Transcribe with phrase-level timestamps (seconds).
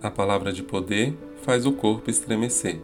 [0.00, 1.12] A palavra de poder
[1.42, 2.80] faz o corpo estremecer.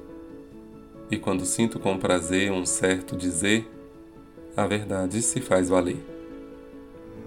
[1.09, 3.71] E quando sinto com prazer um certo dizer,
[4.57, 6.05] a verdade se faz valer.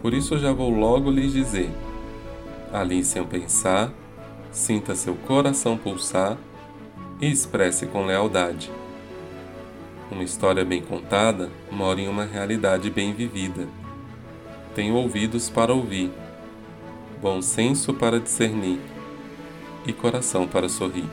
[0.01, 1.69] Por isso já vou logo lhes dizer:
[2.73, 3.93] ali sem pensar,
[4.51, 6.38] sinta seu coração pulsar
[7.21, 8.69] e expresse com lealdade.
[10.11, 13.65] Uma história bem contada mora em uma realidade bem vivida.
[14.75, 16.11] Tenho ouvidos para ouvir,
[17.21, 18.96] bom senso para discernir
[19.88, 21.09] e coração para sorrir.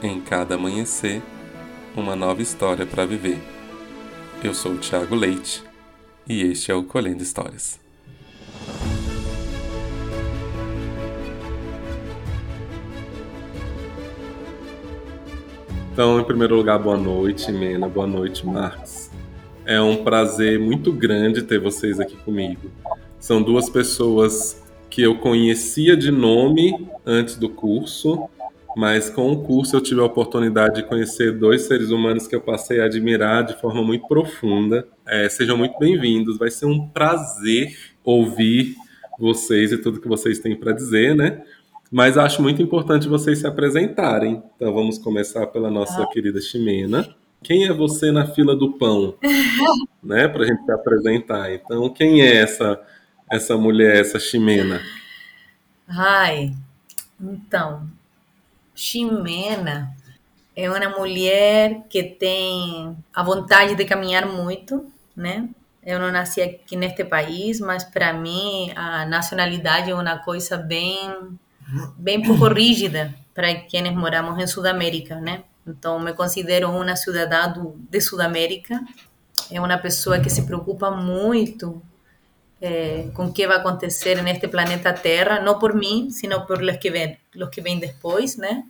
[0.00, 1.20] Em cada amanhecer,
[1.96, 3.38] uma nova história para viver.
[4.42, 5.64] Eu sou o Thiago Leite
[6.28, 7.80] e este é o Colhendo Histórias.
[15.92, 19.10] Então, em primeiro lugar, boa noite, Mena, boa noite, Marcos.
[19.64, 22.70] É um prazer muito grande ter vocês aqui comigo.
[23.18, 24.63] São duas pessoas
[24.94, 28.28] que eu conhecia de nome antes do curso,
[28.76, 32.40] mas com o curso eu tive a oportunidade de conhecer dois seres humanos que eu
[32.40, 34.86] passei a admirar de forma muito profunda.
[35.04, 38.76] É, sejam muito bem-vindos, vai ser um prazer ouvir
[39.18, 41.42] vocês e tudo que vocês têm para dizer, né?
[41.90, 44.44] Mas acho muito importante vocês se apresentarem.
[44.54, 46.06] Então vamos começar pela nossa ah.
[46.06, 47.04] querida Ximena.
[47.42, 49.16] Quem é você na fila do pão?
[50.04, 51.52] né, para a gente se apresentar.
[51.52, 52.80] Então, quem é essa
[53.30, 54.80] essa mulher, essa Ximena?
[55.88, 56.54] Ai,
[57.20, 57.88] então,
[58.74, 59.94] Ximena
[60.56, 65.48] é uma mulher que tem a vontade de caminhar muito, né?
[65.84, 71.38] Eu não nasci aqui neste país, mas para mim a nacionalidade é uma coisa bem,
[71.96, 75.44] bem pouco rígida para quienes moramos em Sudamérica, né?
[75.66, 77.52] Então me considero uma cidadã
[77.90, 78.80] de Sudamérica.
[79.50, 81.82] É uma pessoa que se preocupa muito
[82.66, 86.78] eh, com o que vai acontecer neste planeta Terra, não por mim, sino por los
[86.78, 88.64] que vêm, los que vêm depois, né?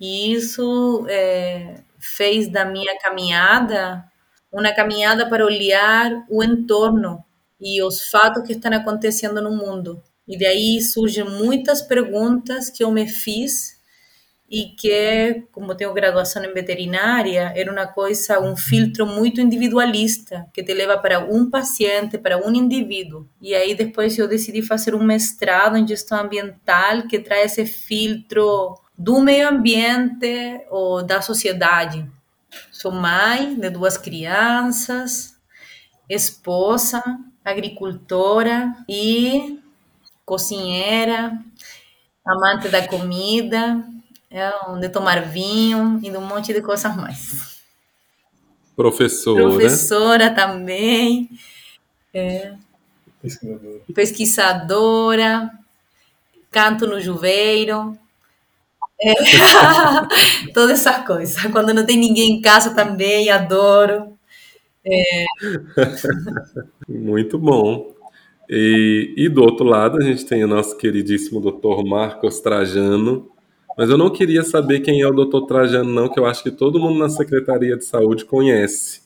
[0.00, 4.04] E isso eh, fez da minha caminhada
[4.50, 7.22] uma caminhada para olhar o entorno
[7.60, 10.02] e os fatos que estão acontecendo no mundo.
[10.26, 13.75] E daí surgem muitas perguntas que eu me fiz
[14.48, 20.62] e que, como tenho graduação em veterinária, era uma coisa, um filtro muito individualista, que
[20.62, 23.28] te leva para um paciente, para um indivíduo.
[23.40, 28.78] E aí depois eu decidi fazer um mestrado em gestão ambiental que traz esse filtro
[28.96, 32.08] do meio ambiente ou da sociedade.
[32.70, 35.36] Sou mãe de duas crianças,
[36.08, 37.02] esposa,
[37.44, 39.58] agricultora e
[40.24, 41.36] cozinheira,
[42.24, 43.84] amante da comida
[44.30, 44.50] é
[44.80, 47.60] de tomar vinho e de um monte de coisas mais.
[48.74, 49.42] Professora.
[49.42, 51.30] Professora também.
[52.12, 52.54] É.
[53.22, 53.80] Pesquisadora.
[53.94, 55.50] Pesquisadora.
[56.50, 57.98] Canto no juveiro.
[59.00, 59.14] É.
[60.52, 61.48] Toda essa coisa.
[61.50, 64.16] Quando não tem ninguém em casa também, adoro.
[64.84, 65.24] É.
[66.88, 67.94] Muito bom.
[68.48, 73.28] E, e, do outro lado, a gente tem o nosso queridíssimo doutor Marcos Trajano,
[73.76, 76.50] mas eu não queria saber quem é o doutor Trajano, não, que eu acho que
[76.50, 79.02] todo mundo na Secretaria de Saúde conhece.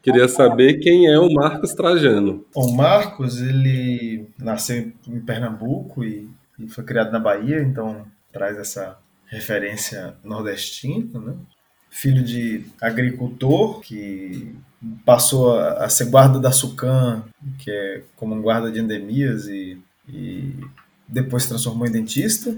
[0.00, 2.46] Queria saber quem é o Marcos Trajano.
[2.54, 8.96] O Marcos, ele nasceu em Pernambuco e, e foi criado na Bahia, então traz essa
[9.26, 11.34] referência nordestina, né?
[11.90, 14.54] Filho de agricultor que
[15.04, 17.24] passou a ser guarda da SUCAM,
[17.58, 20.54] que é como um guarda de endemias e, e
[21.08, 22.54] depois se transformou em dentista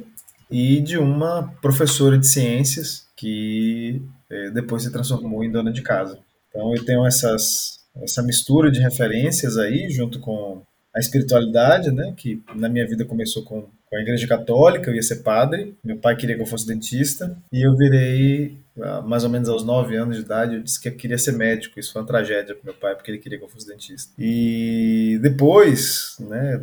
[0.51, 6.19] e de uma professora de ciências que é, depois se transformou em dona de casa.
[6.49, 10.63] Então eu tenho essas, essa mistura de referências aí, junto com
[10.95, 15.03] a espiritualidade, né, que na minha vida começou com, com a igreja católica, eu ia
[15.03, 19.31] ser padre, meu pai queria que eu fosse dentista, e eu virei, ah, mais ou
[19.31, 22.03] menos aos nove anos de idade, eu disse que eu queria ser médico, isso foi
[22.03, 24.13] uma tragédia para meu pai, porque ele queria que eu fosse dentista.
[24.19, 26.61] E depois, né,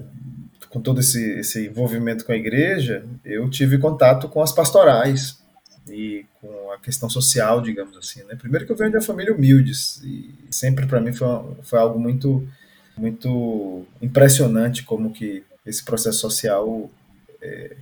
[0.77, 5.39] com todo esse, esse envolvimento com a igreja, eu tive contato com as pastorais
[5.89, 8.23] e com a questão social, digamos assim.
[8.25, 8.35] Né?
[8.35, 9.71] Primeiro que eu venho de uma família humilde
[10.03, 11.27] e sempre para mim foi,
[11.63, 12.47] foi algo muito
[12.95, 16.89] muito impressionante como que esse processo social
[17.41, 17.75] é,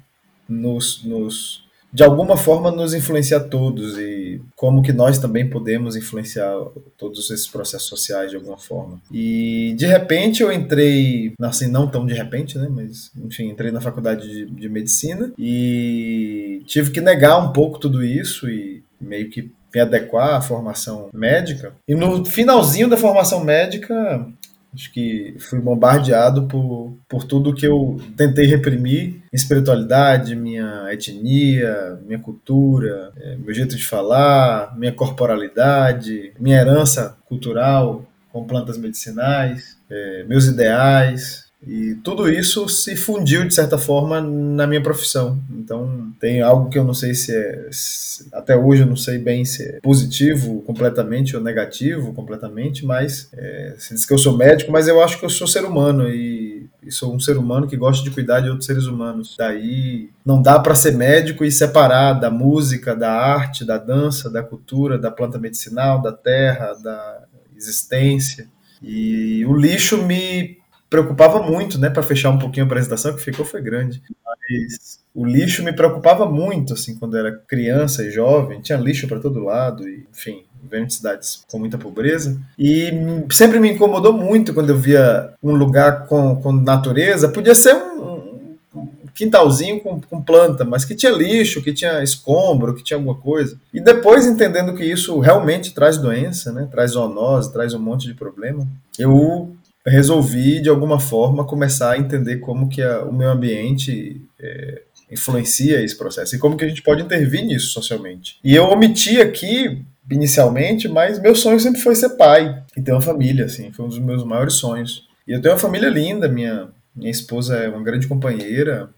[0.47, 1.64] nos, nos
[1.95, 6.53] de alguma forma nos influencia a todos e como que nós também podemos influenciar
[6.97, 8.99] todos esses processos sociais de alguma forma.
[9.09, 13.79] E de repente eu entrei, assim, não tão de repente, né, mas enfim, entrei na
[13.79, 19.49] faculdade de, de medicina e tive que negar um pouco tudo isso e meio que
[19.73, 21.71] me adequar à formação médica.
[21.87, 24.27] E no finalzinho da formação médica,
[24.75, 32.19] Acho que fui bombardeado por, por tudo que eu tentei reprimir: espiritualidade, minha etnia, minha
[32.19, 40.25] cultura, é, meu jeito de falar, minha corporalidade, minha herança cultural com plantas medicinais, é,
[40.25, 45.39] meus ideais, e tudo isso se fundiu, de certa forma, na minha profissão.
[45.49, 47.67] Então, tem algo que eu não sei se é.
[47.71, 53.29] Se, até hoje eu não sei bem se é positivo completamente ou negativo completamente, mas.
[53.33, 56.07] É, se diz que eu sou médico, mas eu acho que eu sou ser humano
[56.07, 59.35] e, e sou um ser humano que gosta de cuidar de outros seres humanos.
[59.35, 64.43] Daí, não dá para ser médico e separar da música, da arte, da dança, da
[64.43, 67.23] cultura, da planta medicinal, da terra, da
[67.57, 68.47] existência.
[68.83, 70.57] E o lixo me
[70.95, 74.01] preocupava muito, né, para fechar um pouquinho a apresentação, que ficou foi grande.
[74.25, 79.19] Mas o lixo me preocupava muito, assim, quando era criança e jovem, tinha lixo para
[79.19, 82.39] todo lado, e, enfim, vendo de cidades com muita pobreza.
[82.57, 82.91] E
[83.29, 88.55] sempre me incomodou muito quando eu via um lugar com, com natureza, podia ser um,
[88.73, 93.15] um quintalzinho com, com, planta, mas que tinha lixo, que tinha escombro, que tinha alguma
[93.15, 93.57] coisa.
[93.73, 96.67] E depois entendendo que isso realmente traz doença, né?
[96.71, 98.65] Traz zoonose, traz um monte de problema.
[98.97, 99.54] Eu
[99.91, 105.83] resolvi de alguma forma começar a entender como que a, o meio ambiente é, influencia
[105.83, 108.37] esse processo e como que a gente pode intervir nisso socialmente.
[108.43, 113.01] E eu omiti aqui inicialmente, mas meu sonho sempre foi ser pai e ter uma
[113.01, 115.07] família, assim, foi um dos meus maiores sonhos.
[115.27, 118.89] E eu tenho uma família linda, minha minha esposa é uma grande companheira,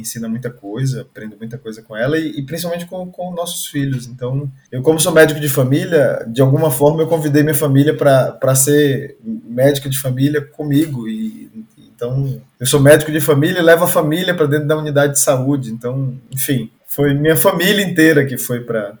[0.00, 4.06] ensina muita coisa, aprendo muita coisa com ela e, e, principalmente com, com nossos filhos.
[4.06, 8.54] Então, eu, como sou médico de família, de alguma forma eu convidei minha família para
[8.54, 11.08] ser médico de família comigo.
[11.08, 15.14] E, então, eu sou médico de família e levo a família para dentro da unidade
[15.14, 15.72] de saúde.
[15.72, 18.98] Então, enfim, foi minha família inteira que foi para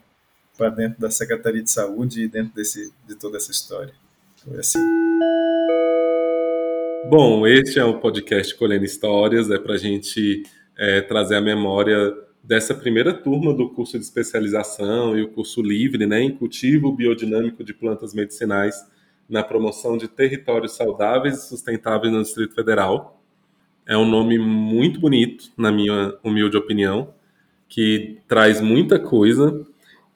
[0.76, 3.94] dentro da Secretaria de Saúde e dentro desse, de toda essa história.
[4.44, 4.78] Foi assim.
[7.08, 10.42] Bom, este é o podcast Colhendo Histórias, é para a gente
[10.78, 16.06] é, trazer a memória dessa primeira turma do curso de especialização e o curso livre
[16.06, 18.86] né, em cultivo biodinâmico de plantas medicinais
[19.28, 23.20] na promoção de territórios saudáveis e sustentáveis no Distrito Federal.
[23.84, 27.12] É um nome muito bonito, na minha humilde opinião,
[27.68, 29.66] que traz muita coisa.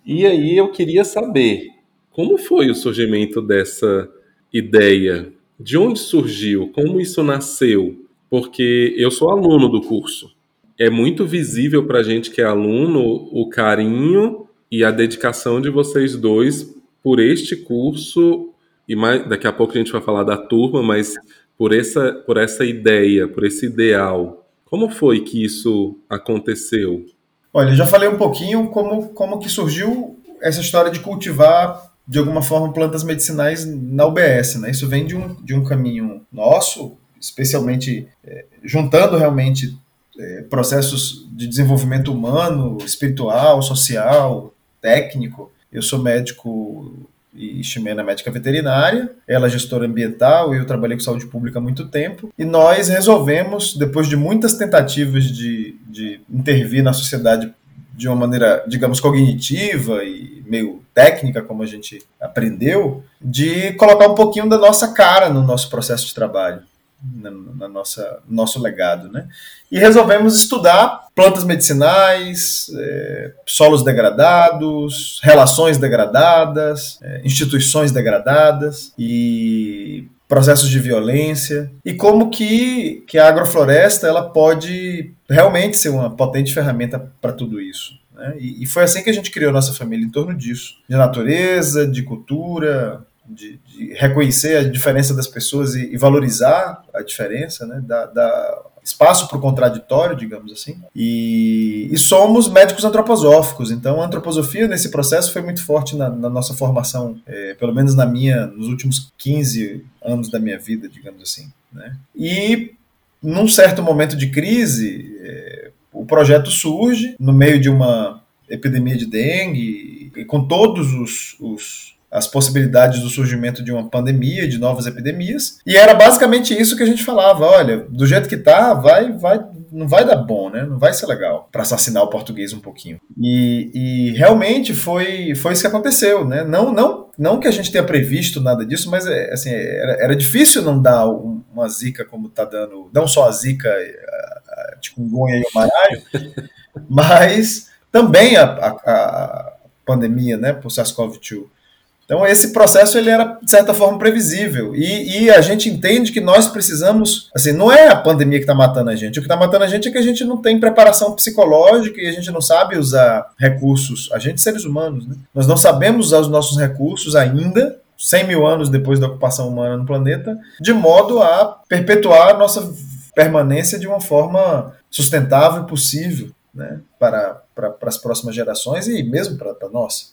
[0.06, 1.70] E aí eu queria saber
[2.10, 4.08] como foi o surgimento dessa
[4.52, 5.32] ideia?
[5.58, 6.70] De onde surgiu?
[6.72, 8.06] Como isso nasceu?
[8.30, 10.34] Porque eu sou aluno do curso
[10.82, 15.70] é muito visível para a gente que é aluno o carinho e a dedicação de
[15.70, 18.50] vocês dois por este curso
[18.88, 21.14] e mais, daqui a pouco a gente vai falar da turma, mas
[21.56, 24.44] por essa por essa ideia, por esse ideal.
[24.64, 27.06] Como foi que isso aconteceu?
[27.54, 32.18] Olha, eu já falei um pouquinho como como que surgiu essa história de cultivar de
[32.18, 34.72] alguma forma plantas medicinais na UBS, né?
[34.72, 39.80] Isso vem de um, de um caminho nosso, especialmente é, juntando realmente
[40.18, 45.50] é, processos de desenvolvimento humano, espiritual, social, técnico.
[45.72, 51.26] Eu sou médico e Ximena médica veterinária, ela é gestora ambiental eu trabalhei com saúde
[51.26, 52.30] pública há muito tempo.
[52.38, 57.52] E nós resolvemos, depois de muitas tentativas de, de intervir na sociedade
[57.94, 64.14] de uma maneira, digamos, cognitiva e meio técnica, como a gente aprendeu, de colocar um
[64.14, 66.62] pouquinho da nossa cara no nosso processo de trabalho
[67.02, 69.28] na, na, nossa nosso legado, né?
[69.70, 80.70] E resolvemos estudar plantas medicinais, é, solos degradados, relações degradadas, é, instituições degradadas e processos
[80.70, 87.12] de violência e como que, que a agrofloresta ela pode realmente ser uma potente ferramenta
[87.20, 88.00] para tudo isso.
[88.14, 88.36] Né?
[88.38, 91.86] E, e foi assim que a gente criou nossa família em torno disso, de natureza,
[91.86, 97.82] de cultura, de, de, reconhecer a diferença das pessoas e, e valorizar a diferença, né?
[97.84, 100.80] Da, da espaço para o contraditório, digamos assim.
[100.94, 106.28] E, e, somos médicos antroposóficos, então a antroposofia nesse processo foi muito forte na, na
[106.28, 111.22] nossa formação, é, pelo menos na minha, nos últimos 15 anos da minha vida, digamos
[111.22, 111.52] assim.
[111.72, 111.96] Né?
[112.14, 112.74] E
[113.22, 119.06] num certo momento de crise, é, o projeto surge no meio de uma epidemia de
[119.06, 124.86] dengue, e com todos os, os as possibilidades do surgimento de uma pandemia, de novas
[124.86, 125.58] epidemias.
[125.66, 129.42] E era basicamente isso que a gente falava, olha, do jeito que tá, vai, vai,
[129.72, 130.62] não vai dar bom, né?
[130.62, 133.00] Não vai ser legal para assassinar o português um pouquinho.
[133.18, 136.44] E, e, realmente foi, foi isso que aconteceu, né?
[136.44, 140.16] Não, não, não que a gente tenha previsto nada disso, mas é, assim, era, era
[140.16, 145.38] difícil não dar uma zica como tá dando, não só a zica, a, a chikungunya
[145.38, 146.02] e o maralho,
[146.90, 149.52] mas também a, a, a
[149.86, 151.61] pandemia, né, por SARS-CoV-2
[152.04, 156.20] Então esse processo ele era de certa forma previsível e, e a gente entende que
[156.20, 159.18] nós precisamos, assim, não é a pandemia que está matando a gente.
[159.18, 162.06] O que está matando a gente é que a gente não tem preparação psicológica e
[162.06, 164.10] a gente não sabe usar recursos.
[164.12, 165.16] A gente seres humanos, né?
[165.34, 169.76] Nós não sabemos usar os nossos recursos ainda 100 mil anos depois da ocupação humana
[169.76, 172.72] no planeta, de modo a perpetuar a nossa
[173.14, 179.36] permanência de uma forma sustentável possível né, para, para, para as próximas gerações e mesmo
[179.36, 180.12] para, para nós.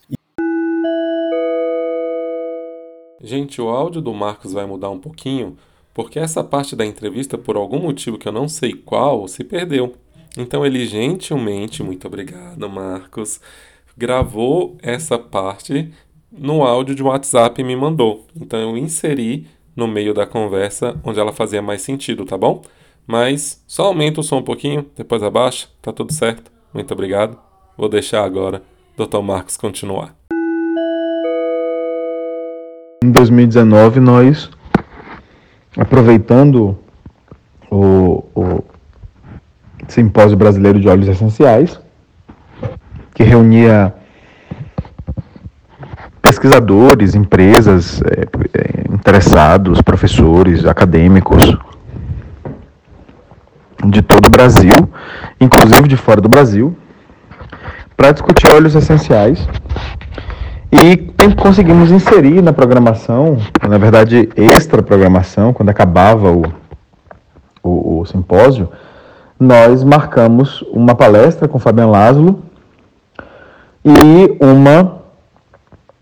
[3.21, 5.57] Gente, o áudio do Marcos vai mudar um pouquinho,
[5.93, 9.93] porque essa parte da entrevista, por algum motivo que eu não sei qual, se perdeu.
[10.37, 13.41] Então ele gentilmente, muito obrigado, Marcos,
[13.97, 15.91] gravou essa parte
[16.31, 18.25] no áudio de WhatsApp e me mandou.
[18.39, 22.61] Então eu inseri no meio da conversa onde ela fazia mais sentido, tá bom?
[23.05, 26.51] Mas só aumenta o som um pouquinho, depois abaixa, tá tudo certo.
[26.73, 27.37] Muito obrigado.
[27.75, 28.61] Vou deixar agora
[28.95, 29.21] Dr.
[29.21, 30.18] Marcos continuar.
[33.09, 34.51] Em 2019, nós,
[35.75, 36.77] aproveitando
[37.67, 38.63] o, o
[39.87, 41.79] Simpósio Brasileiro de Óleos Essenciais,
[43.15, 43.95] que reunia
[46.21, 51.57] pesquisadores, empresas, é, é interessados, professores, acadêmicos
[53.87, 54.87] de todo o Brasil,
[55.41, 56.77] inclusive de fora do Brasil,
[57.97, 59.47] para discutir óleos essenciais
[60.71, 60.97] e
[61.35, 66.43] conseguimos inserir na programação, na verdade, extra programação, quando acabava o,
[67.63, 68.69] o, o simpósio,
[69.39, 72.43] nós marcamos uma palestra com Fabian Laszlo
[73.83, 74.99] e uma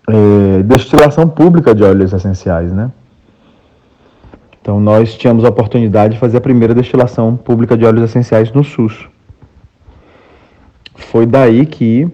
[0.09, 2.91] é, destilação pública de óleos essenciais, né?
[4.59, 8.65] Então nós tínhamos a oportunidade de fazer a primeira destilação pública de óleos essenciais no
[8.65, 9.07] SUS.
[10.93, 12.11] Foi daí que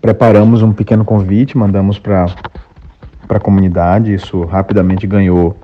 [0.00, 2.26] preparamos um pequeno convite, mandamos para
[3.28, 5.56] a comunidade, isso rapidamente ganhou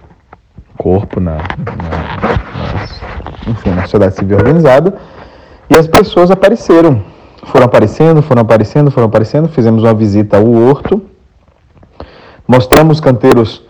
[0.77, 3.01] corpo na, na, nas,
[3.47, 4.95] enfim, na sociedade civil organizada,
[5.69, 7.03] e as pessoas apareceram,
[7.45, 11.03] foram aparecendo, foram aparecendo, foram aparecendo, fizemos uma visita ao horto,
[12.47, 13.63] mostramos canteiros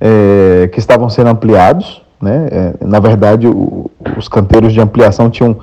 [0.00, 2.48] é, que estavam sendo ampliados, né?
[2.50, 5.58] É, na verdade, o, os canteiros de ampliação tinham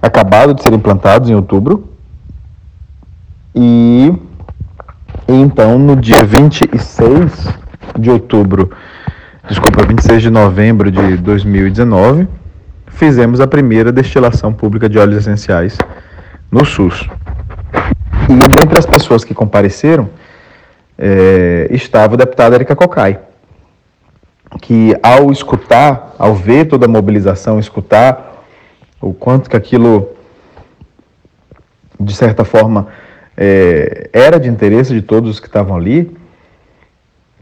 [0.00, 1.93] acabado de ser implantados em outubro,
[3.54, 4.12] e,
[5.28, 7.48] então, no dia 26
[7.98, 8.70] de outubro,
[9.48, 12.26] desculpa, 26 de novembro de 2019,
[12.88, 15.78] fizemos a primeira destilação pública de óleos essenciais
[16.50, 17.08] no SUS.
[18.28, 20.08] E dentre as pessoas que compareceram,
[20.98, 23.18] é, estava o deputado Erika Cocai,
[24.60, 28.44] que ao escutar, ao ver toda a mobilização, escutar
[29.00, 30.08] o quanto que aquilo,
[32.00, 32.88] de certa forma,
[33.36, 36.14] é, era de interesse de todos os que estavam ali,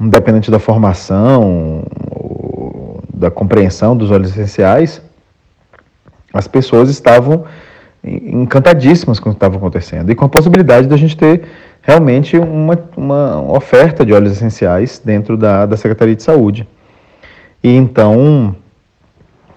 [0.00, 1.84] independente da formação,
[3.12, 5.00] da compreensão dos óleos essenciais,
[6.32, 7.44] as pessoas estavam
[8.04, 11.42] encantadíssimas com o que estava acontecendo e com a possibilidade da gente ter
[11.82, 16.66] realmente uma, uma oferta de óleos essenciais dentro da, da Secretaria de Saúde.
[17.62, 18.56] E então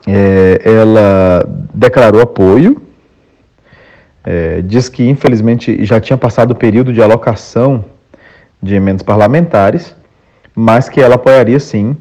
[0.05, 2.84] é, ela declarou apoio
[4.25, 7.85] é, diz que, infelizmente, já tinha passado o período de alocação
[8.61, 9.95] de emendas parlamentares,
[10.55, 11.95] mas que ela apoiaria, sim,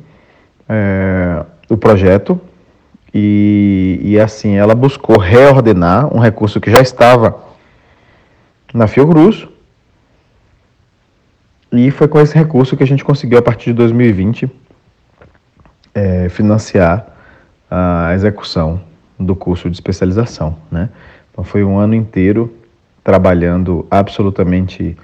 [0.66, 2.40] é, o projeto.
[3.12, 7.38] E, e, assim, ela buscou reordenar um recurso que já estava
[8.72, 9.46] na Fiocruz.
[11.70, 14.50] E foi com esse recurso que a gente conseguiu, a partir de 2020,
[15.94, 17.06] é, financiar
[17.70, 18.80] a execução
[19.18, 20.88] do curso de especialização, né?
[21.34, 22.54] Então foi um ano inteiro
[23.02, 24.96] trabalhando absolutamente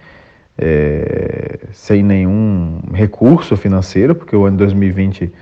[0.56, 5.34] é, sem nenhum recurso financeiro, porque o ano de 2020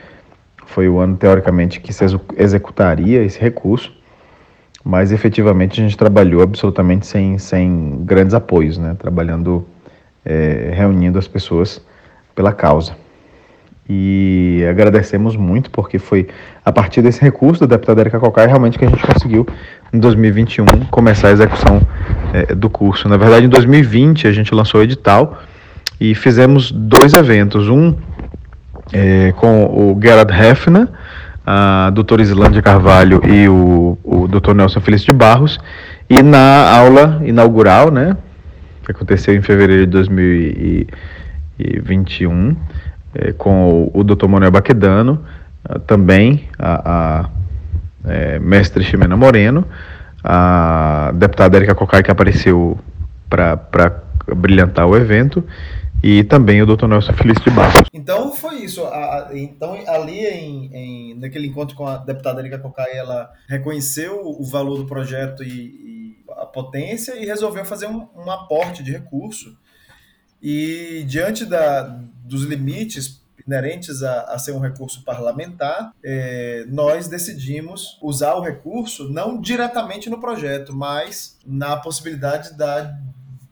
[0.65, 2.05] foi o ano, teoricamente, que se
[2.37, 3.93] executaria esse recurso,
[4.83, 8.97] mas efetivamente a gente trabalhou absolutamente sem, sem grandes apoios, né?
[8.99, 9.67] trabalhando,
[10.25, 11.85] é, reunindo as pessoas
[12.35, 12.97] pela causa.
[13.89, 16.29] E agradecemos muito, porque foi
[16.65, 19.47] a partir desse recurso da deputada Erika Cocai realmente que a gente conseguiu
[19.93, 21.81] em 2021 começar a execução
[22.35, 23.09] é, do curso.
[23.09, 25.39] Na verdade, em 2020 a gente lançou o edital
[25.99, 27.69] e fizemos dois eventos.
[27.69, 27.95] Um
[28.93, 30.87] é, com o Gerard Hefner,
[31.47, 35.59] a doutora Islândia Carvalho e o, o doutor Nelson Felício de Barros.
[36.11, 38.17] E na aula inaugural, né,
[38.85, 42.57] que aconteceu em fevereiro de 2021,
[43.19, 45.25] é, com o, o doutor Manuel Baquedano,
[45.87, 47.31] também a, a
[48.07, 49.67] é, mestre Ximena Moreno,
[50.23, 52.79] a deputada Erika Cocai, que apareceu
[53.29, 54.03] para
[54.35, 55.45] brilhantar o evento,
[56.03, 56.87] e também o Dr.
[56.87, 57.89] Nelson Felício de Barros.
[57.93, 58.85] Então foi isso.
[58.85, 64.45] A, então ali em, em, naquele encontro com a deputada Erika Cocai, ela reconheceu o
[64.45, 69.57] valor do projeto e, e a potência e resolveu fazer um, um aporte de recurso.
[70.43, 71.83] E diante da,
[72.25, 79.09] dos limites inerentes a, a, ser um recurso parlamentar, é, nós decidimos usar o recurso
[79.09, 82.95] não diretamente no projeto, mas na possibilidade da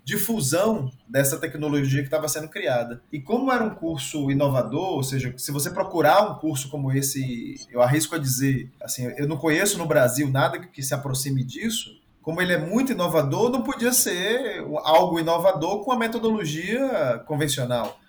[0.04, 3.02] difusão dessa tecnologia que estava sendo criada.
[3.10, 7.56] E como era um curso inovador, ou seja, se você procurar um curso como esse,
[7.72, 11.90] eu arrisco a dizer, assim, eu não conheço no Brasil nada que se aproxime disso,
[12.26, 18.00] como ele é muito inovador, não podia ser algo inovador com a metodologia convencional.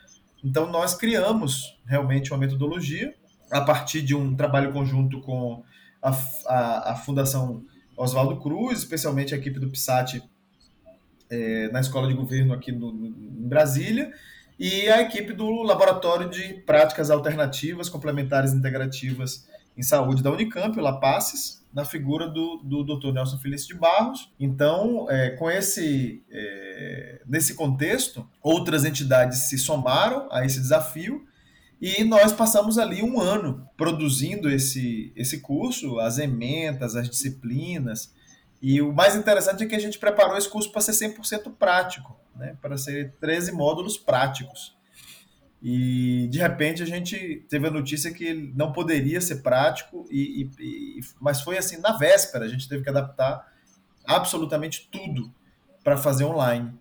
[0.43, 3.13] Então nós criamos realmente uma metodologia
[3.51, 5.63] a partir de um trabalho conjunto com
[6.01, 6.09] a,
[6.47, 7.63] a, a Fundação
[7.95, 10.19] Oswaldo Cruz, especialmente a equipe do PSAT
[11.29, 14.11] é, na escola de governo aqui no, em Brasília,
[14.57, 19.47] e a equipe do Laboratório de Práticas Alternativas Complementares Integrativas
[19.77, 23.13] em Saúde da Unicamp, o LAPACES, na figura do, do Dr.
[23.13, 24.31] Nelson Felício de Barros.
[24.39, 31.25] Então, é, com esse, é, nesse contexto, outras entidades se somaram a esse desafio
[31.79, 38.11] e nós passamos ali um ano produzindo esse, esse curso, as ementas, as disciplinas,
[38.61, 42.19] e o mais interessante é que a gente preparou esse curso para ser 100% prático,
[42.35, 42.57] né?
[42.61, 44.75] para ser 13 módulos práticos.
[45.61, 50.49] E de repente a gente teve a notícia que ele não poderia ser prático, e,
[50.59, 53.45] e, e, mas foi assim na véspera, a gente teve que adaptar
[54.05, 55.33] absolutamente tudo
[55.83, 56.73] para fazer online.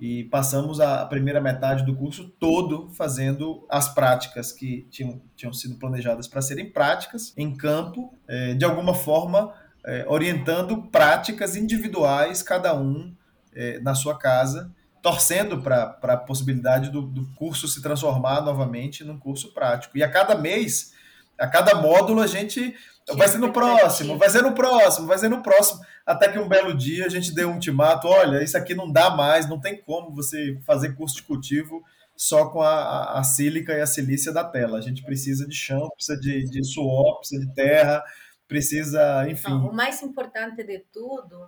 [0.00, 5.76] E passamos a primeira metade do curso todo fazendo as práticas que tinham, tinham sido
[5.76, 9.54] planejadas para serem práticas em campo, é, de alguma forma
[9.86, 13.14] é, orientando práticas individuais, cada um
[13.54, 19.18] é, na sua casa, torcendo para a possibilidade do, do curso se transformar novamente num
[19.18, 19.98] curso prático.
[19.98, 20.94] E a cada mês,
[21.38, 22.74] a cada módulo, a gente
[23.12, 25.82] vai ser no próximo, vai ser no próximo, vai ser no próximo.
[26.06, 29.10] Até que um belo dia a gente deu um ultimato: olha, isso aqui não dá
[29.10, 31.84] mais, não tem como você fazer curso de cultivo
[32.16, 34.78] só com a, a, sílica e a silícia da tela.
[34.78, 38.02] A gente precisa de chão, precisa de, de suor, precisa de terra,
[38.48, 39.50] precisa, enfim.
[39.50, 41.46] Não, o mais importante de tudo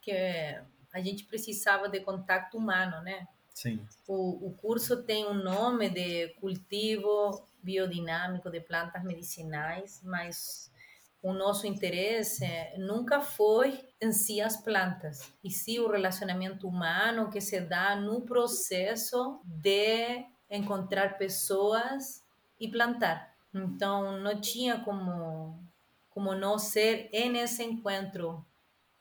[0.00, 0.56] que
[0.96, 3.28] a gente precisava de contato humano, né?
[3.52, 3.86] Sim.
[4.08, 10.72] O, o curso tem um nome de cultivo biodinâmico de plantas medicinais, mas
[11.22, 12.46] o nosso interesse
[12.78, 18.22] nunca foi em si as plantas, e sim o relacionamento humano que se dá no
[18.22, 22.24] processo de encontrar pessoas
[22.58, 23.34] e plantar.
[23.52, 25.62] Então, não tinha como
[26.08, 28.45] como no ser en ese encuentro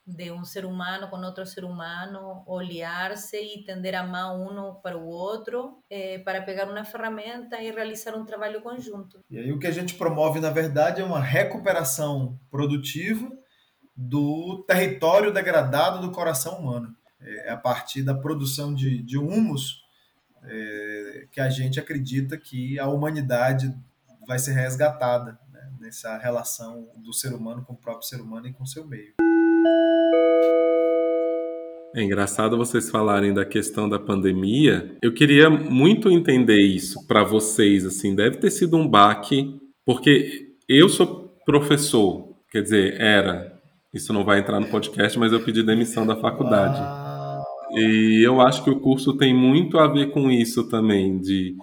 [0.06, 4.98] de um ser humano com outro ser humano, olhar-se e tender a mão um para
[4.98, 9.24] o outro eh, para pegar uma ferramenta e realizar um trabalho conjunto.
[9.30, 13.32] E aí o que a gente promove, na verdade, é uma recuperação produtiva
[13.96, 16.96] do território degradado do coração humano.
[17.20, 19.84] É a partir da produção de, de humus
[20.44, 23.76] é, que a gente acredita que a humanidade
[24.28, 25.40] vai ser resgatada
[25.80, 29.14] nessa relação do ser humano com o próprio ser humano e com o seu meio.
[31.96, 34.98] É engraçado vocês falarem da questão da pandemia.
[35.02, 40.90] Eu queria muito entender isso para vocês, assim, deve ter sido um baque, porque eu
[40.90, 43.58] sou professor, quer dizer, era.
[43.94, 46.82] Isso não vai entrar no podcast, mas eu pedi demissão da faculdade.
[47.72, 51.56] E eu acho que o curso tem muito a ver com isso também, de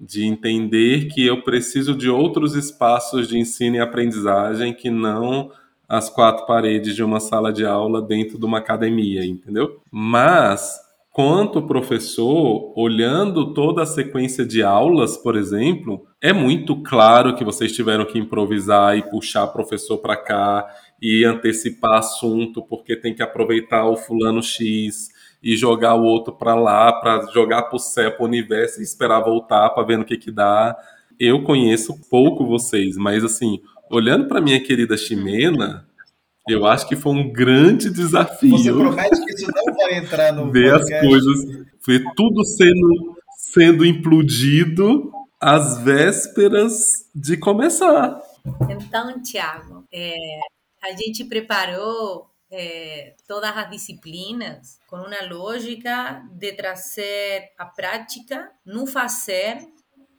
[0.00, 5.50] de entender que eu preciso de outros espaços de ensino e aprendizagem que não
[5.88, 9.80] as quatro paredes de uma sala de aula dentro de uma academia, entendeu?
[9.90, 10.78] Mas,
[11.10, 17.72] quanto professor, olhando toda a sequência de aulas, por exemplo, é muito claro que vocês
[17.72, 20.66] tiveram que improvisar e puxar professor para cá
[21.00, 25.10] e antecipar assunto porque tem que aproveitar o fulano X
[25.42, 29.68] e jogar o outro para lá, para jogar pro céu, pro universo e esperar voltar
[29.70, 30.74] para ver no que que dá.
[31.20, 35.86] Eu conheço pouco vocês, mas assim, olhando para minha querida Ximena,
[36.48, 38.50] eu acho que foi um grande desafio.
[38.50, 40.94] Você promete que isso não vai entrar no ver podcast.
[40.94, 43.14] as coisas, ver tudo sendo
[43.54, 48.20] sendo implodido às vésperas de começar.
[48.68, 50.16] Então, Tiago, é,
[50.82, 58.86] a gente preparou é, todas as disciplinas com uma lógica de trazer a prática no
[58.86, 59.58] fazer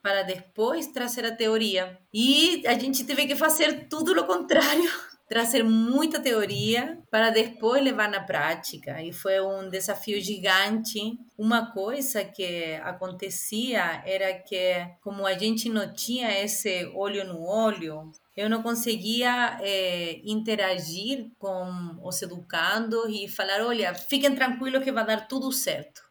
[0.06, 1.98] para depois trazer a teoria.
[2.14, 4.88] E a gente teve que fazer tudo o contrário
[5.28, 9.02] trazer muita teoria para depois levar na prática.
[9.02, 11.18] E foi um desafio gigante.
[11.36, 18.12] Uma coisa que acontecia era que, como a gente não tinha esse olho no olho,
[18.38, 25.04] eu não conseguia é, interagir com os educandos e falar: olha, fiquem tranquilos que vai
[25.04, 26.05] dar tudo certo.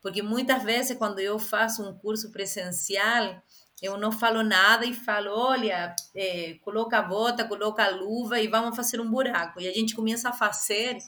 [0.00, 3.42] Porque muitas vezes, quando eu faço um curso presencial,
[3.80, 8.48] eu não falo nada e falo, olha, é, coloca a bota, coloca a luva e
[8.48, 9.60] vamos fazer um buraco.
[9.60, 10.98] E a gente começa a fazer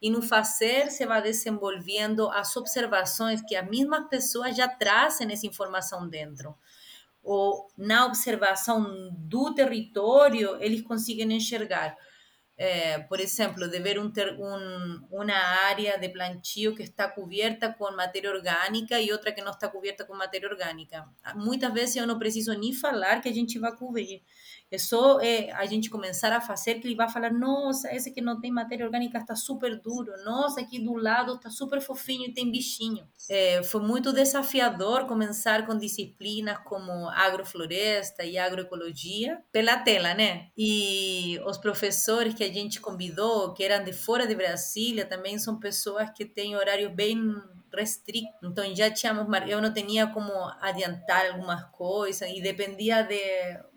[0.00, 5.46] e no fazer se vai desenvolvendo as observações que as mesmas pessoas já trazem essa
[5.46, 6.54] informação dentro.
[7.22, 11.96] Ou na observação do território, eles conseguem enxergar
[12.56, 15.34] é, por exemplo, de ver um, um, uma
[15.66, 20.04] área de plantio que está coberta com matéria orgânica e outra que não está coberta
[20.04, 21.04] com matéria orgânica.
[21.34, 24.22] Muitas vezes eu não preciso nem falar que a gente vai cobrir.
[24.74, 28.20] É só é, a gente começar a fazer que ele vai falar: nossa, esse que
[28.20, 32.34] não tem matéria orgânica está super duro, nossa, aqui do lado está super fofinho e
[32.34, 33.06] tem bichinho.
[33.30, 40.48] É, foi muito desafiador começar com disciplinas como agrofloresta e agroecologia pela tela, né?
[40.58, 45.60] E os professores que a gente convidou, que eram de fora de Brasília, também são
[45.60, 47.16] pessoas que têm horários bem
[47.74, 48.28] restrito.
[48.42, 53.14] Então já tínhamos, eu não tinha como adiantar algumas coisas e dependia de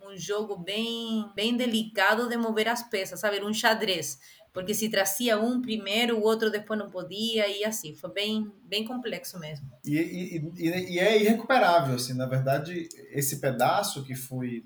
[0.06, 3.44] um jogo bem, bem delicado de mover as peças, sabe?
[3.44, 4.20] Um xadrez.
[4.54, 8.84] Porque se trazia um primeiro, o outro depois não podia, e assim, foi bem, bem
[8.86, 9.70] complexo mesmo.
[9.86, 14.64] E, e, e, e é irrecuperável, assim, na verdade, esse pedaço que foi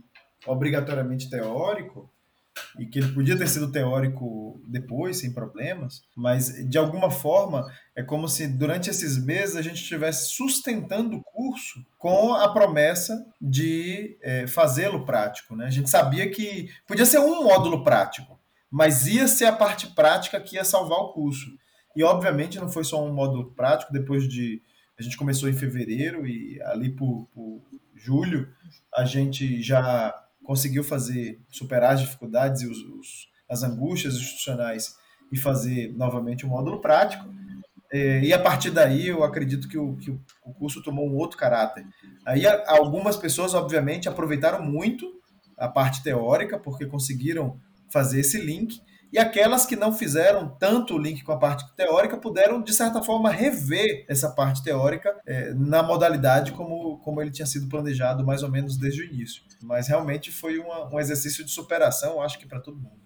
[0.47, 2.09] obrigatoriamente teórico,
[2.77, 8.03] e que ele podia ter sido teórico depois, sem problemas, mas de alguma forma é
[8.03, 14.17] como se durante esses meses a gente estivesse sustentando o curso com a promessa de
[14.21, 15.55] é, fazê-lo prático.
[15.55, 15.65] Né?
[15.65, 20.39] A gente sabia que podia ser um módulo prático, mas ia ser a parte prática
[20.39, 21.51] que ia salvar o curso.
[21.95, 24.61] E obviamente não foi só um módulo prático, depois de.
[24.97, 27.61] A gente começou em fevereiro e ali por, por
[27.95, 28.47] julho
[28.93, 34.95] a gente já conseguiu fazer, superar as dificuldades e os, os, as angústias institucionais
[35.31, 37.25] e fazer novamente o um módulo prático.
[37.91, 41.37] É, e a partir daí, eu acredito que o, que o curso tomou um outro
[41.37, 41.85] caráter.
[42.25, 45.05] Aí, algumas pessoas, obviamente, aproveitaram muito
[45.57, 47.59] a parte teórica, porque conseguiram
[47.91, 52.15] fazer esse link, e aquelas que não fizeram tanto o link com a parte teórica
[52.15, 57.45] puderam, de certa forma, rever essa parte teórica é, na modalidade como, como ele tinha
[57.45, 59.43] sido planejado mais ou menos desde o início.
[59.61, 63.01] Mas realmente foi uma, um exercício de superação, acho que para todo mundo.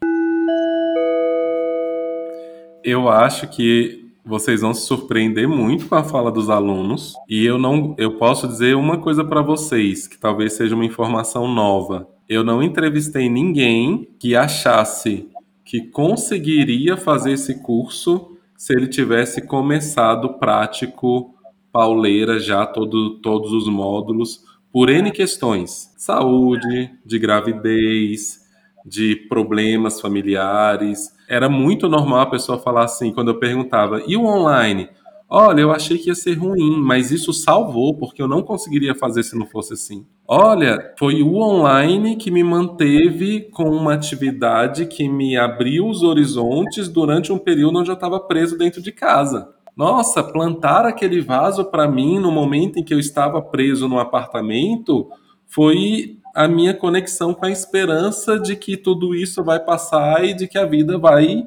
[2.83, 7.57] Eu acho que vocês vão se surpreender muito com a fala dos alunos e eu
[7.57, 12.07] não eu posso dizer uma coisa para vocês que talvez seja uma informação nova.
[12.27, 15.29] Eu não entrevistei ninguém que achasse
[15.75, 21.35] que conseguiria fazer esse curso se ele tivesse começado prático
[21.69, 28.39] pauleira já todo, todos os módulos por N questões: saúde, de gravidez,
[28.85, 31.13] de problemas familiares.
[31.27, 34.87] Era muito normal a pessoa falar assim, quando eu perguntava, e o online?
[35.29, 39.23] Olha, eu achei que ia ser ruim, mas isso salvou, porque eu não conseguiria fazer
[39.23, 40.05] se não fosse assim.
[40.27, 46.87] Olha, foi o online que me manteve com uma atividade que me abriu os horizontes
[46.87, 49.53] durante um período onde eu estava preso dentro de casa.
[49.75, 55.09] Nossa, plantar aquele vaso para mim no momento em que eu estava preso no apartamento
[55.45, 60.47] foi a minha conexão com a esperança de que tudo isso vai passar e de
[60.47, 61.45] que a vida vai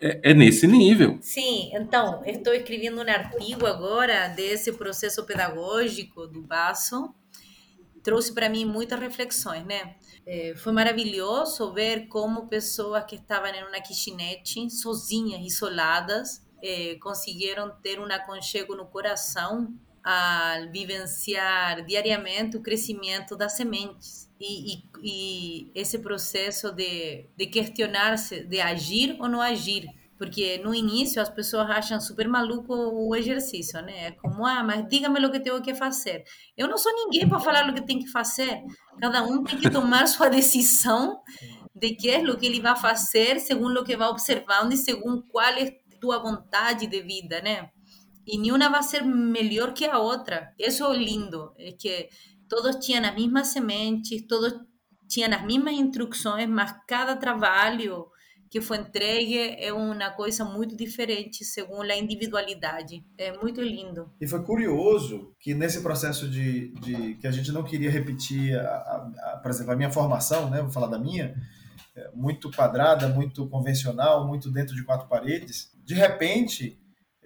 [0.00, 1.18] é, é, nesse nível.
[1.20, 7.12] Sim, então, estou escrevendo um artigo agora desse processo pedagógico do Baço.
[8.02, 9.96] Trouxe para mim muitas reflexões, né?
[10.24, 17.70] É, foi maravilhoso ver como pessoas que estavam em uma kitnet, sozinhas, isoladas, é, conseguiram
[17.82, 25.72] ter um aconchego no coração al vivenciar diariamente o crescimento das sementes e, e, e
[25.74, 29.88] esse processo de, de questionar-se, de agir ou não agir.
[30.16, 34.06] Porque no início as pessoas acham super maluco o exercício, né?
[34.06, 36.24] É como, ah, mas diga-me o que tenho que fazer.
[36.56, 38.60] Eu não sou ninguém para falar o que tem que fazer.
[39.00, 41.20] Cada um tem que tomar sua decisão
[41.72, 45.22] de que é o que ele vai fazer, segundo o que vai observando e segundo
[45.30, 45.70] qual é
[46.00, 47.70] tua vontade de vida, né?
[48.28, 50.52] e nenhuma vai ser melhor que a outra.
[50.58, 52.10] Isso é lindo, é que
[52.48, 54.54] todos tinham as mesmas sementes, todos
[55.08, 58.06] tinham as mesmas instruções, mas cada trabalho
[58.50, 63.04] que foi entregue é uma coisa muito diferente segundo a individualidade.
[63.18, 64.10] É muito lindo.
[64.20, 68.62] E foi curioso que nesse processo de, de que a gente não queria repetir, a,
[68.62, 70.62] a, a, por exemplo, a minha formação, né?
[70.62, 71.34] Vou falar da minha.
[71.94, 76.78] é, muito quadrada, muito convencional, muito dentro de quatro paredes, de repente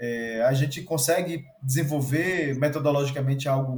[0.02, 3.72] é, a gente consegue desenvolver metodologicamente algo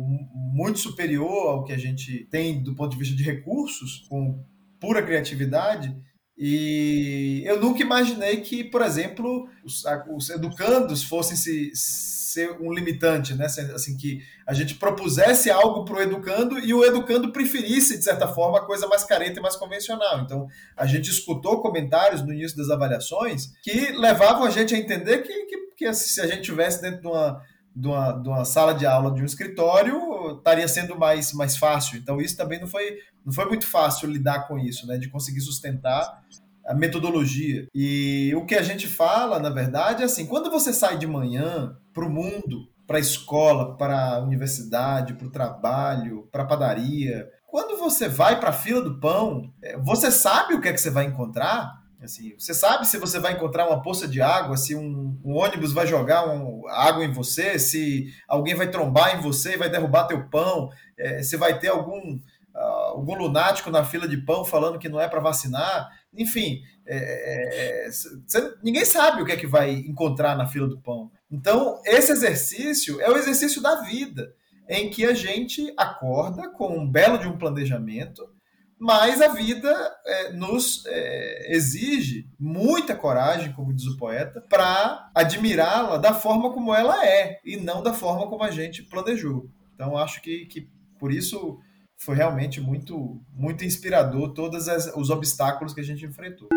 [0.55, 4.43] muito superior ao que a gente tem do ponto de vista de recursos, com
[4.81, 5.95] pura criatividade.
[6.37, 9.85] E eu nunca imaginei que, por exemplo, os,
[10.17, 13.45] os educandos fossem se, ser um limitante, né?
[13.45, 18.27] Assim, que a gente propusesse algo para o educando e o educando preferisse, de certa
[18.27, 20.21] forma, a coisa mais careta e mais convencional.
[20.21, 25.19] Então, a gente escutou comentários no início das avaliações que levavam a gente a entender
[25.19, 27.43] que, que, que se a gente tivesse dentro de uma
[27.75, 31.99] de uma, de uma sala de aula, de um escritório, estaria sendo mais, mais fácil.
[31.99, 34.97] Então, isso também não foi, não foi muito fácil lidar com isso, né?
[34.97, 36.23] De conseguir sustentar
[36.65, 37.67] a metodologia.
[37.75, 41.77] E o que a gente fala, na verdade, é assim: quando você sai de manhã
[41.93, 47.29] para o mundo, para a escola, para a universidade, para o trabalho, para a padaria,
[47.47, 50.81] quando você vai para a fila do pão, é, você sabe o que é que
[50.81, 51.84] você vai encontrar?
[52.05, 55.73] Assim, você sabe se você vai encontrar uma poça de água, se um, um ônibus
[55.73, 60.07] vai jogar um, água em você, se alguém vai trombar em você e vai derrubar
[60.07, 62.17] teu pão, é, se vai ter algum,
[62.55, 65.89] uh, algum lunático na fila de pão falando que não é para vacinar.
[66.13, 70.79] Enfim, é, é, você, ninguém sabe o que é que vai encontrar na fila do
[70.79, 71.11] pão.
[71.31, 74.35] Então, esse exercício é o exercício da vida,
[74.69, 78.34] em que a gente acorda com um belo de um planejamento
[78.79, 79.73] mas a vida
[80.05, 86.75] é, nos é, exige muita coragem, como diz o poeta, para admirá-la da forma como
[86.75, 89.49] ela é e não da forma como a gente planejou.
[89.75, 91.59] Então, acho que, que por isso
[91.97, 96.49] foi realmente muito, muito inspirador todos os obstáculos que a gente enfrentou.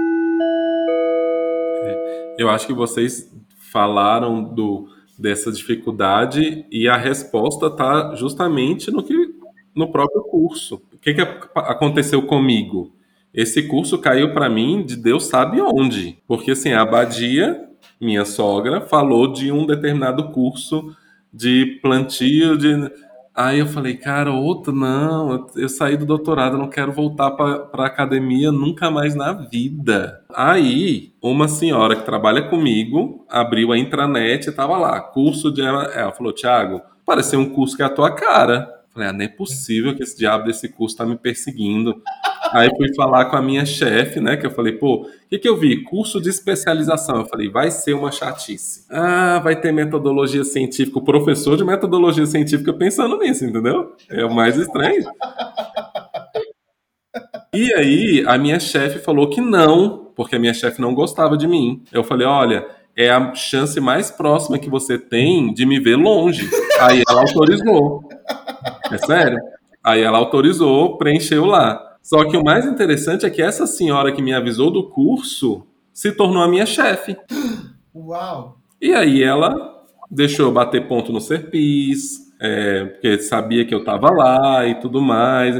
[1.84, 3.32] É, eu acho que vocês
[3.72, 9.27] falaram do, dessa dificuldade e a resposta está justamente no que
[9.78, 10.82] no próprio curso.
[10.92, 11.22] O que, que
[11.56, 12.92] aconteceu comigo?
[13.34, 16.18] Esse curso caiu para mim de Deus sabe onde.
[16.28, 17.70] Porque assim, a Abadia,
[18.02, 20.96] minha sogra, falou de um determinado curso
[21.32, 22.92] de plantio de.
[23.36, 27.86] Aí eu falei, cara, outro não, eu saí do doutorado, não quero voltar para a
[27.86, 30.24] academia nunca mais na vida.
[30.34, 35.62] Aí, uma senhora que trabalha comigo abriu a intranet e tava lá, curso de.
[35.62, 38.77] Ela falou, Thiago, pareceu um curso que é a tua cara.
[38.98, 42.02] Falei, ah, não é possível que esse diabo desse curso tá me perseguindo.
[42.52, 44.36] Aí fui falar com a minha chefe, né?
[44.36, 45.84] Que eu falei, pô, o que, que eu vi?
[45.84, 47.18] Curso de especialização.
[47.18, 48.88] Eu falei, vai ser uma chatice.
[48.90, 50.98] Ah, vai ter metodologia científica.
[50.98, 53.94] O professor de metodologia científica pensando nisso, entendeu?
[54.10, 55.04] É o mais estranho.
[57.54, 61.48] E aí, a minha chefe falou que não, porque a minha chefe não gostava de
[61.48, 61.84] mim.
[61.92, 66.50] Eu falei, olha, é a chance mais próxima que você tem de me ver longe.
[66.82, 68.10] Aí ela autorizou.
[68.92, 69.40] É sério?
[69.84, 71.98] Aí ela autorizou, preencheu lá.
[72.02, 76.12] Só que o mais interessante é que essa senhora que me avisou do curso se
[76.12, 77.18] tornou a minha chefe.
[77.94, 78.58] Uau!
[78.82, 84.10] E aí ela deixou eu bater ponto no Serpis, é, porque sabia que eu estava
[84.10, 85.56] lá e tudo mais.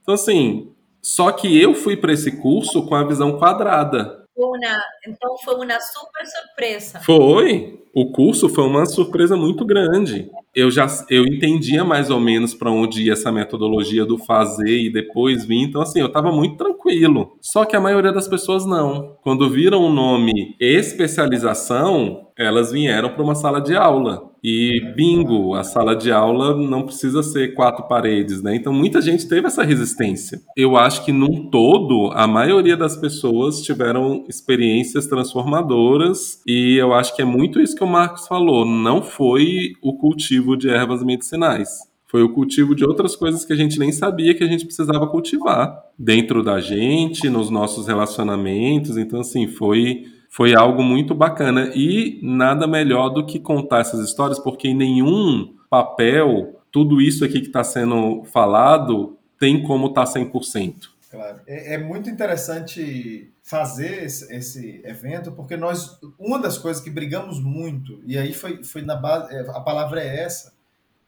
[0.00, 5.36] Então, assim, só que eu fui para esse curso com a visão quadrada uma, então
[5.44, 7.00] foi uma super surpresa.
[7.00, 7.78] Foi.
[7.94, 10.30] O curso foi uma surpresa muito grande.
[10.54, 14.90] Eu já eu entendia mais ou menos para onde ia essa metodologia do fazer e
[14.90, 15.62] depois vir.
[15.62, 17.36] Então, assim, eu estava muito tranquilo.
[17.40, 19.18] Só que a maioria das pessoas não.
[19.22, 24.31] Quando viram o nome especialização, elas vieram para uma sala de aula.
[24.42, 28.56] E bingo, a sala de aula não precisa ser quatro paredes, né?
[28.56, 30.40] Então muita gente teve essa resistência.
[30.56, 37.14] Eu acho que num todo, a maioria das pessoas tiveram experiências transformadoras e eu acho
[37.14, 41.92] que é muito isso que o Marcos falou, não foi o cultivo de ervas medicinais.
[42.12, 45.06] Foi o cultivo de outras coisas que a gente nem sabia que a gente precisava
[45.06, 48.98] cultivar dentro da gente, nos nossos relacionamentos.
[48.98, 51.70] Então, assim, foi foi algo muito bacana.
[51.74, 57.42] E nada melhor do que contar essas histórias, porque em nenhum papel, tudo isso aqui
[57.42, 60.88] que está sendo falado tem como estar tá 100%.
[61.10, 61.40] Claro.
[61.46, 67.38] É, é, muito interessante fazer esse, esse, evento, porque nós, uma das coisas que brigamos
[67.38, 70.54] muito, e aí foi, foi na base, é, a palavra é essa,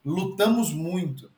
[0.05, 1.31] lutamos muito,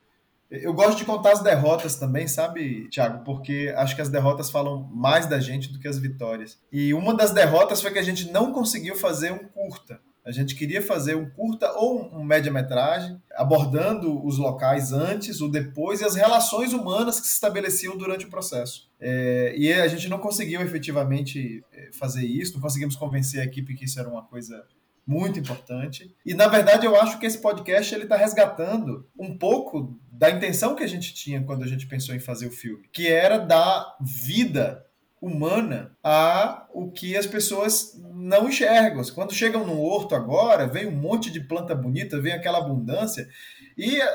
[0.51, 3.25] eu gosto de contar as derrotas também, sabe, Thiago?
[3.25, 6.59] Porque acho que as derrotas falam mais da gente do que as vitórias.
[6.71, 10.01] E uma das derrotas foi que a gente não conseguiu fazer um curta.
[10.27, 16.01] A gente queria fazer um curta ou um média-metragem, abordando os locais antes, o depois
[16.01, 18.91] e as relações humanas que se estabeleciam durante o processo.
[18.99, 23.77] É, e a gente não conseguiu efetivamente é, fazer isso, não conseguimos convencer a equipe
[23.77, 24.65] que isso era uma coisa
[25.07, 26.15] muito importante.
[26.25, 30.75] E na verdade eu acho que esse podcast ele está resgatando um pouco da intenção
[30.75, 33.97] que a gente tinha quando a gente pensou em fazer o filme, que era dar
[34.01, 34.85] vida
[35.21, 39.03] humana a o que as pessoas não enxergam.
[39.15, 43.27] Quando chegam no horto agora, vem um monte de planta bonita, vem aquela abundância.
[43.77, 44.09] E é,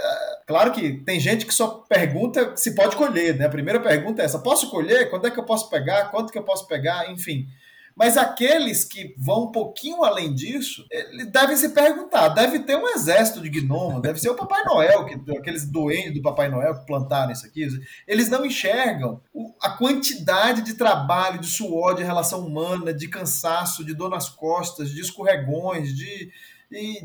[0.45, 3.45] claro que tem gente que só pergunta se pode colher, né?
[3.45, 5.09] A primeira pergunta é essa: posso colher?
[5.09, 6.05] Quando é que eu posso pegar?
[6.11, 7.11] Quanto que eu posso pegar?
[7.11, 7.47] Enfim.
[7.95, 10.85] Mas aqueles que vão um pouquinho além disso,
[11.31, 15.37] devem se perguntar: deve ter um exército de gnomo, deve ser o Papai Noel, que,
[15.37, 17.67] aqueles doentes do Papai Noel que plantaram isso aqui.
[18.07, 19.21] Eles não enxergam
[19.61, 24.89] a quantidade de trabalho, de suor, de relação humana, de cansaço, de dor nas costas,
[24.89, 26.31] de escorregões, de,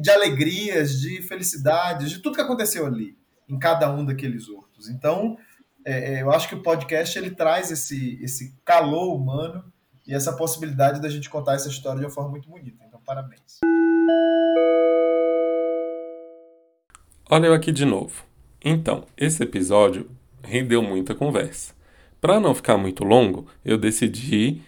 [0.01, 3.17] de alegrias, de felicidades, de tudo que aconteceu ali,
[3.49, 4.89] em cada um daqueles hortos.
[4.89, 5.37] Então,
[5.85, 9.65] é, é eu acho que o podcast ele traz esse, esse calor humano
[10.07, 12.85] e essa possibilidade da gente contar essa história de uma forma muito bonita.
[12.87, 13.59] Então, parabéns.
[17.29, 18.25] Olha eu aqui de novo.
[18.65, 20.09] Então, esse episódio
[20.43, 21.75] rendeu muita conversa.
[22.21, 24.63] Para não ficar muito longo, eu decidi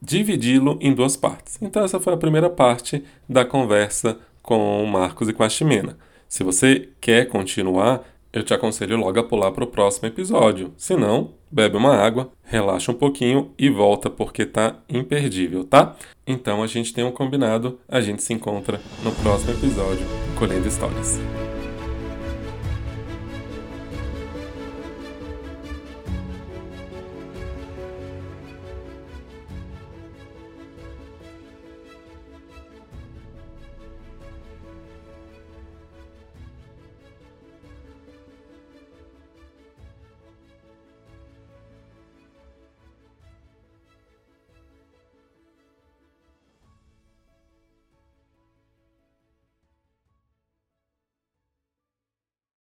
[0.00, 1.58] dividi-lo em duas partes.
[1.60, 5.96] Então, essa foi a primeira parte da conversa com o Marcos e com a Ximena.
[6.28, 8.02] Se você quer continuar,
[8.34, 10.72] eu te aconselho logo a pular para o próximo episódio.
[10.76, 15.94] Se não, bebe uma água, relaxa um pouquinho e volta porque tá imperdível, tá?
[16.26, 20.04] Então a gente tem um combinado, a gente se encontra no próximo episódio
[20.36, 21.20] Colhendo Histórias.